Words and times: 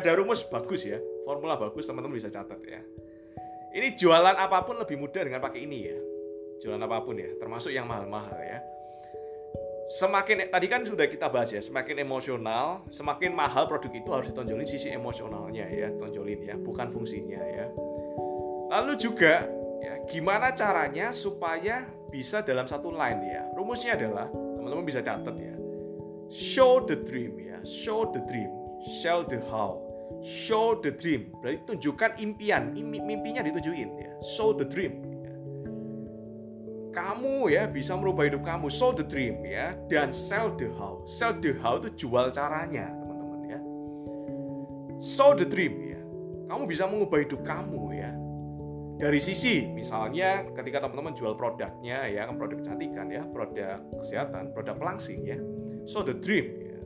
ada 0.00 0.16
rumus 0.16 0.42
bagus 0.48 0.88
ya, 0.88 0.96
formula 1.28 1.60
bagus 1.60 1.84
teman-teman 1.84 2.16
bisa 2.16 2.32
catat 2.32 2.58
ya. 2.64 2.80
Ini 3.70 3.94
jualan 3.94 4.34
apa 4.34 4.66
pun 4.66 4.80
lebih 4.82 4.98
mudah 4.98 5.22
dengan 5.22 5.38
pakai 5.38 5.62
ini 5.62 5.78
ya. 5.86 5.98
Jualan 6.60 6.82
apa 6.82 7.04
pun 7.06 7.16
ya, 7.16 7.30
termasuk 7.38 7.70
yang 7.70 7.86
mahal-mahal 7.86 8.36
ya. 8.42 8.58
Semakin 9.90 10.50
tadi 10.54 10.66
kan 10.70 10.86
sudah 10.86 11.06
kita 11.10 11.26
bahas 11.26 11.50
ya, 11.50 11.58
semakin 11.58 12.02
emosional, 12.02 12.86
semakin 12.94 13.34
mahal 13.34 13.66
produk 13.66 13.90
itu 13.90 14.10
harus 14.14 14.30
ditonjolin 14.30 14.68
sisi 14.68 14.90
emosionalnya 14.90 15.66
ya, 15.66 15.90
tonjolin 15.98 16.46
ya, 16.46 16.54
bukan 16.54 16.94
fungsinya 16.94 17.42
ya. 17.42 17.66
Lalu 18.70 18.94
juga 19.02 19.50
ya, 19.82 19.94
gimana 20.06 20.54
caranya 20.54 21.10
supaya 21.10 21.90
bisa 22.06 22.38
dalam 22.42 22.70
satu 22.70 22.94
line 22.94 23.22
ya. 23.34 23.42
Rumusnya 23.58 23.98
adalah 23.98 24.30
teman-teman 24.30 24.86
bisa 24.86 25.02
catat 25.02 25.34
ya. 25.34 25.54
Show 26.30 26.86
the 26.86 26.94
dream 26.94 27.34
ya, 27.42 27.58
show 27.66 28.06
the 28.14 28.22
dream, 28.30 28.50
sell 29.02 29.26
the 29.26 29.42
how 29.50 29.89
show 30.20 30.76
the 30.78 30.92
dream. 30.92 31.30
Berarti 31.40 31.64
tunjukkan 31.74 32.20
impian. 32.20 32.74
Mimpinya 32.74 33.40
ditunjukin 33.40 33.88
ya. 33.96 34.12
Show 34.20 34.52
the 34.52 34.66
dream 34.66 35.00
ya. 35.00 35.10
kamu 36.90 37.54
ya 37.54 37.70
bisa 37.70 37.94
merubah 37.94 38.26
hidup 38.26 38.42
kamu. 38.42 38.66
Show 38.68 38.92
the 38.92 39.06
dream 39.06 39.46
ya 39.46 39.78
dan 39.86 40.10
sell 40.10 40.52
the 40.58 40.68
how. 40.76 41.00
Sell 41.06 41.38
the 41.38 41.56
how 41.62 41.78
itu 41.78 42.06
jual 42.06 42.28
caranya 42.34 42.90
teman-teman 42.90 43.40
ya. 43.46 43.60
Show 45.00 45.38
the 45.38 45.46
dream 45.46 45.74
ya. 45.80 46.00
Kamu 46.50 46.66
bisa 46.66 46.84
mengubah 46.90 47.22
hidup 47.22 47.40
kamu 47.46 47.94
ya. 47.94 48.10
Dari 49.00 49.16
sisi 49.22 49.64
misalnya 49.72 50.44
ketika 50.52 50.84
teman-teman 50.84 51.16
jual 51.16 51.32
produknya 51.32 52.04
ya 52.10 52.28
produk 52.36 52.60
kecantikan 52.60 53.08
ya 53.08 53.24
produk 53.24 53.80
kesehatan 53.96 54.52
produk 54.52 54.76
pelangsing 54.76 55.24
ya. 55.24 55.38
Show 55.88 56.04
the 56.04 56.18
dream 56.18 56.46
ya. 56.58 56.78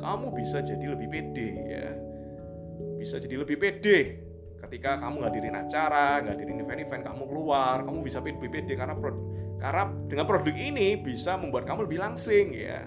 Kamu 0.00 0.34
bisa 0.34 0.64
jadi 0.64 0.96
lebih 0.96 1.08
pede 1.12 1.48
ya 1.68 2.09
bisa 3.00 3.16
jadi 3.16 3.40
lebih 3.40 3.56
pede 3.56 4.20
ketika 4.60 5.00
kamu 5.00 5.24
ngadirin 5.24 5.56
acara, 5.56 6.20
ngadirin 6.20 6.60
event-event, 6.60 7.02
kamu 7.08 7.22
keluar, 7.24 7.80
kamu 7.80 8.04
bisa 8.04 8.20
lebih 8.20 8.52
pede 8.52 8.76
karena 8.76 8.92
produk, 8.92 9.24
karena 9.56 9.84
dengan 10.04 10.26
produk 10.28 10.52
ini 10.52 11.00
bisa 11.00 11.40
membuat 11.40 11.64
kamu 11.64 11.88
lebih 11.88 11.98
langsing 12.04 12.52
ya. 12.52 12.84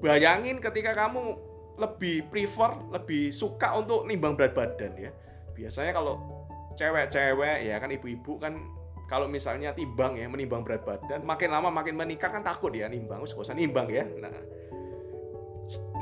Bayangin 0.00 0.64
ketika 0.64 0.96
kamu 0.96 1.36
lebih 1.76 2.24
prefer, 2.32 2.80
lebih 2.88 3.36
suka 3.36 3.76
untuk 3.76 4.08
nimbang 4.08 4.32
berat 4.32 4.56
badan 4.56 4.96
ya. 4.96 5.12
Biasanya 5.52 5.92
kalau 5.92 6.44
cewek-cewek 6.74 7.68
ya 7.68 7.76
kan 7.78 7.92
ibu-ibu 7.92 8.40
kan 8.40 8.56
kalau 9.04 9.28
misalnya 9.28 9.76
timbang 9.76 10.16
ya 10.16 10.26
menimbang 10.26 10.64
berat 10.64 10.82
badan 10.82 11.22
makin 11.22 11.52
lama 11.52 11.70
makin 11.70 11.94
meningkat 11.94 12.34
kan 12.34 12.42
takut 12.42 12.74
ya 12.74 12.90
nimbang 12.90 13.22
usah 13.22 13.38
usah 13.38 13.54
nimbang 13.54 13.86
ya 13.86 14.02
nah 14.18 14.34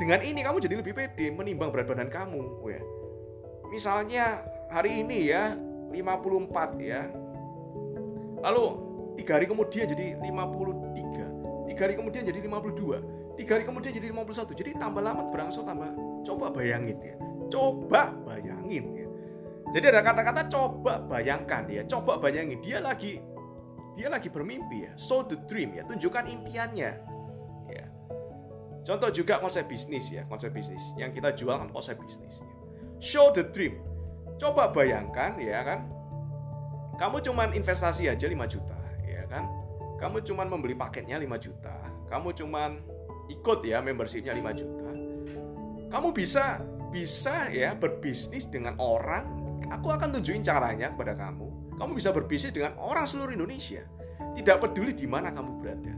dengan 0.01 0.19
ini 0.25 0.41
kamu 0.41 0.57
jadi 0.57 0.75
lebih 0.81 0.97
pede 0.97 1.29
menimbang 1.29 1.69
berat 1.69 1.85
badan 1.85 2.09
kamu 2.09 2.41
ya 2.73 2.81
misalnya 3.73 4.45
hari 4.69 5.01
ini 5.01 5.33
ya 5.33 5.57
54 5.89 6.77
ya. 6.77 7.09
Lalu 8.45 8.65
tiga 9.17 9.41
hari 9.41 9.49
kemudian 9.49 9.89
jadi 9.89 10.21
53, 10.21 11.69
tiga 11.73 11.81
hari 11.89 11.95
kemudian 11.97 12.23
jadi 12.29 12.39
52, 12.45 13.33
tiga 13.33 13.51
hari 13.57 13.65
kemudian 13.65 13.93
jadi 13.97 14.07
51. 14.13 14.53
Jadi 14.53 14.71
tambah 14.77 15.01
lama 15.01 15.33
berangsur 15.33 15.65
tambah. 15.65 15.89
Coba 16.21 16.53
bayangin 16.53 17.01
ya. 17.01 17.15
Coba 17.49 18.13
bayangin 18.29 18.85
ya. 18.93 19.07
Jadi 19.73 19.85
ada 19.89 20.05
kata-kata 20.05 20.45
coba 20.53 21.01
bayangkan 21.09 21.65
ya. 21.65 21.81
Coba 21.89 22.21
bayangin 22.21 22.61
dia 22.61 22.77
lagi 22.77 23.17
dia 23.97 24.09
lagi 24.09 24.29
bermimpi 24.29 24.85
ya. 24.85 24.93
Show 25.01 25.25
the 25.25 25.37
dream 25.49 25.73
ya. 25.73 25.81
Tunjukkan 25.89 26.29
impiannya. 26.29 26.91
Ya. 27.73 27.85
Contoh 28.83 29.09
juga 29.09 29.39
konsep 29.39 29.65
bisnis 29.65 30.11
ya, 30.11 30.27
konsep 30.27 30.51
bisnis 30.51 30.83
yang 30.99 31.15
kita 31.15 31.31
jual 31.31 31.55
kan 31.55 31.71
konsep 31.71 31.95
bisnis. 31.95 32.43
Ya 32.43 32.62
show 33.03 33.35
the 33.35 33.43
dream. 33.43 33.83
Coba 34.39 34.71
bayangkan 34.71 35.35
ya 35.35 35.59
kan, 35.67 35.91
kamu 36.95 37.19
cuman 37.19 37.51
investasi 37.51 38.07
aja 38.07 38.23
5 38.23 38.47
juta, 38.47 38.79
ya 39.03 39.27
kan? 39.27 39.51
Kamu 39.99 40.23
cuman 40.23 40.47
membeli 40.47 40.73
paketnya 40.73 41.19
5 41.19 41.35
juta, 41.35 41.75
kamu 42.07 42.31
cuman 42.31 42.79
ikut 43.27 43.59
ya 43.67 43.83
membershipnya 43.83 44.31
5 44.31 44.55
juta. 44.55 44.89
Kamu 45.91 46.15
bisa 46.15 46.63
bisa 46.89 47.51
ya 47.51 47.75
berbisnis 47.75 48.47
dengan 48.47 48.79
orang, 48.79 49.27
aku 49.67 49.91
akan 49.91 50.17
tunjukin 50.17 50.41
caranya 50.41 50.95
kepada 50.95 51.13
kamu. 51.13 51.77
Kamu 51.77 51.91
bisa 51.93 52.15
berbisnis 52.15 52.55
dengan 52.55 52.79
orang 52.79 53.03
seluruh 53.03 53.35
Indonesia. 53.35 53.83
Tidak 54.33 54.57
peduli 54.57 54.95
di 54.95 55.05
mana 55.05 55.29
kamu 55.29 55.51
berada. 55.61 55.93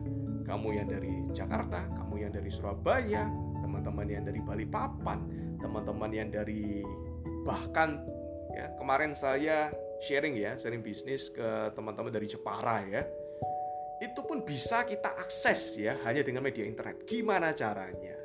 Kamu 0.45 0.67
yang 0.75 0.87
dari 0.87 1.13
Jakarta, 1.31 1.87
kamu 1.95 2.27
yang 2.27 2.31
dari 2.31 2.51
Surabaya, 2.51 3.27
teman-teman 3.63 4.07
yang 4.07 4.23
dari 4.23 4.39
Balikpapan, 4.43 5.44
teman-teman 5.59 6.11
yang 6.11 6.29
dari 6.31 6.83
bahkan 7.45 8.01
ya 8.55 8.73
kemarin 8.79 9.13
saya 9.13 9.69
sharing 10.01 10.35
ya, 10.35 10.57
sharing 10.59 10.83
bisnis 10.83 11.31
ke 11.31 11.71
teman-teman 11.73 12.11
dari 12.11 12.27
Jepara 12.27 12.83
ya. 12.88 13.03
Itu 14.03 14.27
pun 14.27 14.43
bisa 14.43 14.83
kita 14.83 15.16
akses 15.16 15.79
ya 15.79 15.95
hanya 16.03 16.21
dengan 16.21 16.43
media 16.43 16.67
internet. 16.67 17.07
Gimana 17.07 17.55
caranya? 17.55 18.16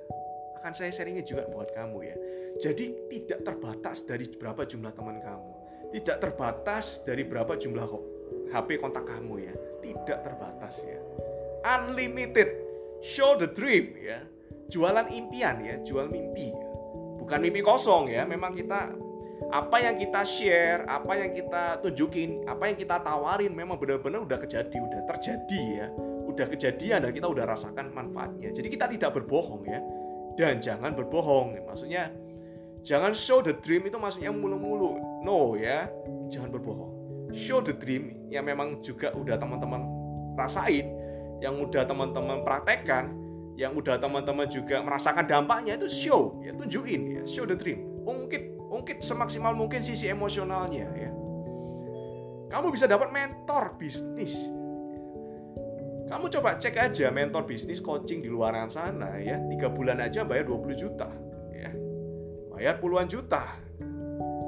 Akan 0.59 0.75
saya 0.75 0.91
sharingin 0.91 1.23
juga 1.23 1.47
buat 1.49 1.71
kamu 1.71 1.99
ya. 2.05 2.17
Jadi 2.61 3.09
tidak 3.09 3.47
terbatas 3.47 4.03
dari 4.05 4.27
berapa 4.29 4.67
jumlah 4.67 4.93
teman 4.93 5.23
kamu. 5.23 5.53
Tidak 5.91 6.17
terbatas 6.19 7.03
dari 7.07 7.23
berapa 7.25 7.55
jumlah 7.55 7.87
HP 8.51 8.83
kontak 8.83 9.07
kamu 9.07 9.35
ya. 9.47 9.55
Tidak 9.81 10.19
terbatas 10.27 10.83
ya. 10.83 10.99
Unlimited. 11.65 12.51
Show 13.01 13.41
the 13.41 13.49
dream 13.49 13.97
ya. 13.97 14.21
Jualan 14.71 15.09
impian 15.11 15.65
ya, 15.65 15.81
jual 15.83 16.07
mimpi. 16.13 16.53
Ya 16.53 16.70
bukan 17.31 17.47
mimpi 17.47 17.63
kosong 17.63 18.11
ya 18.11 18.27
memang 18.27 18.59
kita 18.59 18.91
apa 19.55 19.77
yang 19.79 20.03
kita 20.03 20.27
share 20.27 20.83
apa 20.91 21.15
yang 21.15 21.31
kita 21.31 21.79
tunjukin 21.79 22.43
apa 22.51 22.67
yang 22.67 22.75
kita 22.75 22.99
tawarin 23.07 23.55
memang 23.55 23.79
benar-benar 23.79 24.27
udah 24.27 24.35
kejadi 24.43 24.75
udah 24.75 25.07
terjadi 25.15 25.63
ya. 25.79 25.87
Udah 26.27 26.47
kejadian 26.51 27.07
dan 27.07 27.11
kita 27.15 27.31
udah 27.31 27.47
rasakan 27.47 27.95
manfaatnya. 27.95 28.51
Jadi 28.51 28.67
kita 28.67 28.91
tidak 28.91 29.15
berbohong 29.15 29.63
ya. 29.63 29.79
Dan 30.35 30.59
jangan 30.59 30.91
berbohong. 30.91 31.55
Maksudnya 31.71 32.11
jangan 32.83 33.15
show 33.15 33.39
the 33.39 33.55
dream 33.63 33.87
itu 33.87 33.95
maksudnya 33.95 34.35
mulu-mulu. 34.35 35.23
No 35.23 35.55
ya 35.55 35.87
jangan 36.35 36.51
berbohong. 36.51 36.91
Show 37.31 37.63
the 37.63 37.79
dream 37.79 38.27
yang 38.27 38.43
memang 38.43 38.83
juga 38.83 39.15
udah 39.15 39.39
teman-teman 39.39 39.87
rasain 40.35 40.91
yang 41.39 41.63
udah 41.63 41.87
teman-teman 41.87 42.43
praktekkan 42.43 43.15
yang 43.61 43.77
udah 43.77 44.01
teman-teman 44.01 44.49
juga 44.49 44.81
merasakan 44.81 45.29
dampaknya 45.29 45.77
itu 45.77 45.85
show 45.93 46.41
ya 46.41 46.57
tunjukin 46.57 47.21
ya 47.21 47.23
show 47.29 47.45
the 47.45 47.53
dream. 47.53 47.85
Ungkit 48.09 48.57
ungkit 48.57 49.05
semaksimal 49.05 49.53
mungkin 49.53 49.85
sisi 49.85 50.09
emosionalnya 50.09 50.89
ya. 50.97 51.13
Kamu 52.49 52.73
bisa 52.73 52.89
dapat 52.89 53.13
mentor 53.13 53.77
bisnis. 53.77 54.33
Kamu 56.09 56.27
coba 56.33 56.57
cek 56.57 56.75
aja 56.75 57.13
mentor 57.13 57.45
bisnis 57.45 57.85
coaching 57.85 58.25
di 58.25 58.33
luar 58.33 58.57
sana 58.73 59.21
ya. 59.21 59.37
Tiga 59.53 59.69
bulan 59.69 60.01
aja 60.01 60.25
bayar 60.25 60.49
20 60.49 60.81
juta 60.81 61.13
ya. 61.53 61.71
Bayar 62.57 62.81
puluhan 62.81 63.13
juta. 63.13 63.61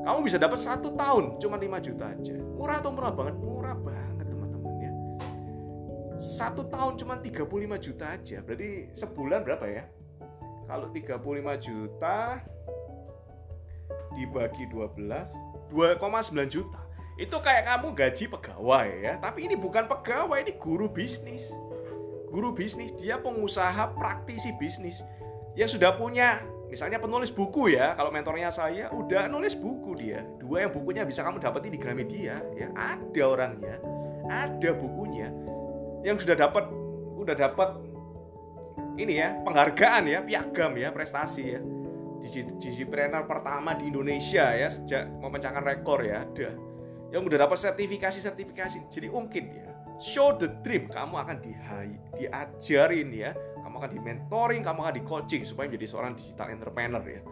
Kamu 0.03 0.25
bisa 0.25 0.41
dapat 0.41 0.59
satu 0.59 0.97
tahun 0.99 1.39
cuma 1.39 1.61
5 1.61 1.79
juta 1.85 2.11
aja. 2.11 2.35
Murah 2.35 2.83
atau 2.83 2.91
murah 2.91 3.13
banget? 3.15 3.37
Murah 3.39 3.77
banget 3.79 4.12
satu 6.23 6.71
tahun 6.71 6.95
cuma 6.95 7.19
35 7.19 7.43
juta 7.83 8.15
aja. 8.15 8.39
Berarti 8.47 8.95
sebulan 8.95 9.43
berapa 9.43 9.67
ya? 9.67 9.85
Kalau 10.71 10.87
35 10.95 11.19
juta 11.59 12.39
dibagi 14.15 14.65
12, 14.71 15.75
2,9 15.75 16.47
juta. 16.47 16.81
Itu 17.19 17.43
kayak 17.43 17.67
kamu 17.69 17.89
gaji 17.93 18.25
pegawai 18.31 18.89
ya. 19.03 19.13
Tapi 19.19 19.51
ini 19.51 19.59
bukan 19.59 19.91
pegawai, 19.91 20.39
ini 20.47 20.55
guru 20.57 20.87
bisnis. 20.87 21.51
Guru 22.31 22.55
bisnis, 22.57 22.95
dia 22.97 23.21
pengusaha 23.21 23.93
praktisi 23.99 24.55
bisnis. 24.57 25.03
Yang 25.53 25.77
sudah 25.77 25.99
punya 26.01 26.41
misalnya 26.73 26.97
penulis 26.97 27.29
buku 27.29 27.77
ya 27.77 27.93
kalau 27.93 28.09
mentornya 28.09 28.49
saya 28.49 28.89
udah 28.89 29.29
nulis 29.29 29.53
buku 29.53 29.93
dia 29.93 30.25
dua 30.41 30.65
yang 30.65 30.73
bukunya 30.73 31.05
bisa 31.05 31.21
kamu 31.21 31.37
dapetin 31.37 31.69
di 31.69 31.77
Gramedia 31.77 32.41
ya 32.57 32.73
ada 32.73 33.23
orangnya 33.29 33.77
ada 34.33 34.73
bukunya 34.73 35.29
yang 36.03 36.19
sudah 36.19 36.35
dapat 36.35 36.67
udah 37.19 37.35
dapat 37.39 37.79
ini 38.99 39.23
ya 39.23 39.39
penghargaan 39.47 40.05
ya 40.11 40.21
piagam 40.23 40.75
ya 40.77 40.91
prestasi 40.91 41.45
ya. 41.59 41.61
Trainer 42.23 43.27
pertama 43.27 43.75
di 43.75 43.91
Indonesia 43.91 44.55
ya 44.55 44.71
sejak 44.71 45.11
memecahkan 45.19 45.63
rekor 45.65 46.07
ya 46.07 46.23
ada. 46.23 46.55
Yang 47.11 47.23
udah 47.33 47.39
dapat 47.49 47.59
sertifikasi 47.59 48.19
sertifikasi 48.23 48.79
jadi 48.87 49.11
mungkin 49.11 49.45
ya 49.51 49.69
show 49.99 50.35
the 50.39 50.51
dream 50.63 50.87
kamu 50.91 51.15
akan 51.19 51.37
di 51.43 51.53
diajarin 52.19 53.11
ya. 53.11 53.33
Kamu 53.63 53.79
akan 53.79 53.91
di 53.91 54.01
mentoring 54.03 54.63
kamu 54.63 54.79
akan 54.87 54.95
di 54.95 55.03
coaching 55.07 55.43
supaya 55.47 55.71
menjadi 55.71 55.87
seorang 55.95 56.13
digital 56.19 56.47
entrepreneur 56.51 57.03
ya. 57.03 57.23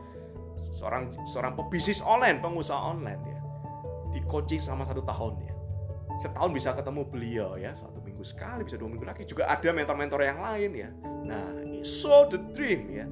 Seorang 0.75 1.11
seorang 1.28 1.52
pebisnis 1.58 2.02
online 2.02 2.43
pengusaha 2.43 2.78
online 2.78 3.23
ya. 3.26 3.38
Di 4.11 4.20
coaching 4.26 4.58
selama 4.58 4.87
satu 4.90 5.02
tahun 5.06 5.34
ya. 5.44 5.55
Setahun 6.19 6.50
bisa 6.50 6.75
ketemu 6.75 7.06
beliau 7.06 7.55
ya 7.55 7.70
satu 7.75 8.00
minggu 8.20 8.37
sekali, 8.37 8.61
bisa 8.69 8.76
dua 8.76 8.93
minggu 8.93 9.08
lagi. 9.08 9.25
Juga 9.25 9.49
ada 9.49 9.69
mentor-mentor 9.72 10.20
yang 10.20 10.44
lain 10.44 10.70
ya. 10.76 10.93
Nah, 11.25 11.49
show 11.81 12.28
the 12.28 12.37
dream 12.52 12.93
ya. 12.93 13.08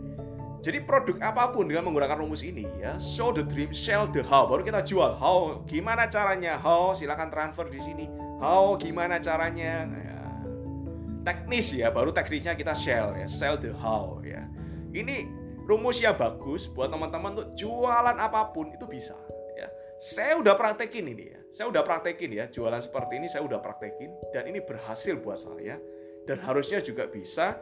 Jadi 0.61 0.85
produk 0.85 1.17
apa 1.25 1.49
pun 1.49 1.65
dengan 1.65 1.89
menggunakan 1.89 2.21
rumus 2.21 2.45
ini 2.45 2.69
ya, 2.77 3.01
show 3.01 3.33
the 3.33 3.41
dream, 3.41 3.73
sell 3.73 4.05
the 4.05 4.21
how. 4.21 4.45
Baru 4.45 4.61
kita 4.61 4.85
jual. 4.85 5.17
How, 5.17 5.65
gimana 5.65 6.05
caranya? 6.13 6.61
How, 6.61 6.93
silakan 6.93 7.33
transfer 7.33 7.65
di 7.73 7.81
sini. 7.81 8.05
How, 8.37 8.77
gimana 8.77 9.17
caranya? 9.17 9.89
Ya. 9.89 10.21
Teknis 11.25 11.73
ya, 11.73 11.89
baru 11.89 12.13
teknisnya 12.13 12.53
kita 12.53 12.77
sell 12.77 13.17
ya, 13.17 13.25
sell 13.25 13.57
the 13.57 13.73
how 13.73 14.21
ya. 14.21 14.45
Ini 14.93 15.31
rumus 15.65 16.05
yang 16.05 16.19
bagus 16.21 16.69
buat 16.69 16.93
teman-teman 16.93 17.33
untuk 17.33 17.49
jualan 17.57 18.17
apa 18.19 18.53
pun 18.53 18.69
itu 18.75 18.85
bisa 18.85 19.17
ya. 19.57 19.73
Saya 20.03 20.37
udah 20.43 20.59
praktekin 20.59 21.07
ini 21.07 21.25
ya. 21.33 21.38
Saya 21.49 21.73
udah 21.73 21.83
praktekin 21.83 22.37
ya, 22.37 22.45
jualan 22.53 22.81
seperti 22.81 23.19
ini 23.19 23.27
saya 23.27 23.43
udah 23.45 23.59
praktekin 23.59 24.13
dan 24.37 24.45
ini 24.49 24.61
berhasil 24.61 25.17
buat 25.17 25.41
saya 25.41 25.81
dan 26.29 26.39
harusnya 26.45 26.85
juga 26.85 27.09
bisa 27.09 27.57